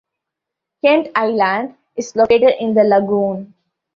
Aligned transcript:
Kent 0.83 1.09
Island 1.15 1.75
is 1.95 2.15
located 2.15 2.55
in 2.59 2.73
the 2.73 2.83
lagoon. 2.83 3.53